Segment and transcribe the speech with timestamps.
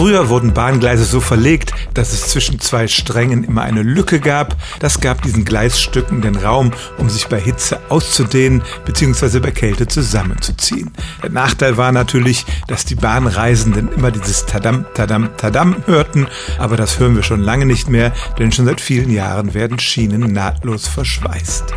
[0.00, 4.56] Früher wurden Bahngleise so verlegt, dass es zwischen zwei Strängen immer eine Lücke gab.
[4.78, 9.40] Das gab diesen Gleisstücken den Raum, um sich bei Hitze auszudehnen bzw.
[9.40, 10.90] bei Kälte zusammenzuziehen.
[11.22, 16.28] Der Nachteil war natürlich, dass die Bahnreisenden immer dieses Tadam, Tadam, Tadam hörten,
[16.58, 20.32] aber das hören wir schon lange nicht mehr, denn schon seit vielen Jahren werden Schienen
[20.32, 21.74] nahtlos verschweißt.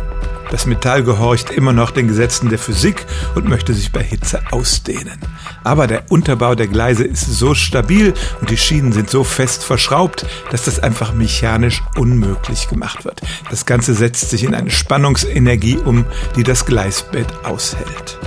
[0.50, 5.18] Das Metall gehorcht immer noch den Gesetzen der Physik und möchte sich bei Hitze ausdehnen.
[5.64, 10.26] Aber der Unterbau der Gleise ist so stabil und die Schienen sind so fest verschraubt,
[10.50, 13.22] dass das einfach mechanisch unmöglich gemacht wird.
[13.50, 16.04] Das Ganze setzt sich in eine Spannungsenergie um,
[16.36, 18.18] die das Gleisbett aushält.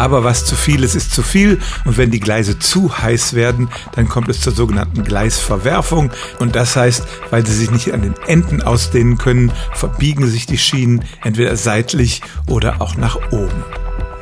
[0.00, 1.60] Aber was zu viel ist, ist zu viel.
[1.84, 6.10] Und wenn die Gleise zu heiß werden, dann kommt es zur sogenannten Gleisverwerfung.
[6.38, 10.56] Und das heißt, weil sie sich nicht an den Enden ausdehnen können, verbiegen sich die
[10.56, 13.62] Schienen entweder seitlich oder auch nach oben.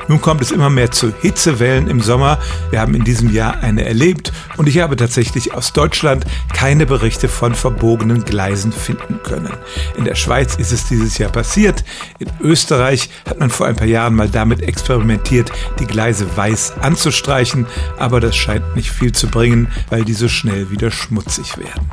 [0.09, 2.39] Nun kommt es immer mehr zu Hitzewellen im Sommer.
[2.71, 7.29] Wir haben in diesem Jahr eine erlebt und ich habe tatsächlich aus Deutschland keine Berichte
[7.29, 9.53] von verbogenen Gleisen finden können.
[9.97, 11.85] In der Schweiz ist es dieses Jahr passiert.
[12.19, 17.67] In Österreich hat man vor ein paar Jahren mal damit experimentiert, die Gleise weiß anzustreichen,
[17.99, 21.91] aber das scheint nicht viel zu bringen, weil die so schnell wieder schmutzig werden.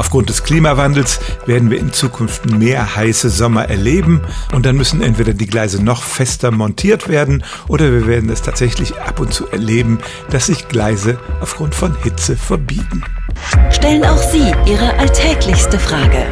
[0.00, 4.22] Aufgrund des Klimawandels werden wir in Zukunft mehr heiße Sommer erleben
[4.54, 8.98] und dann müssen entweder die Gleise noch fester montiert werden oder wir werden es tatsächlich
[8.98, 9.98] ab und zu erleben,
[10.30, 13.04] dass sich Gleise aufgrund von Hitze verbiegen.
[13.70, 16.24] Stellen auch Sie Ihre alltäglichste Frage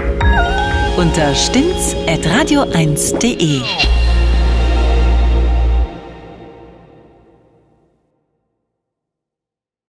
[0.97, 3.60] unter stimmtz.radio1.de.